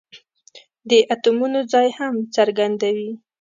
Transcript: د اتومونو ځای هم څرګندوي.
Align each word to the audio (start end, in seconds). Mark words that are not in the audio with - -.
د 0.89 0.91
اتومونو 1.13 1.59
ځای 1.73 1.87
هم 1.99 2.15
څرګندوي. 2.35 3.11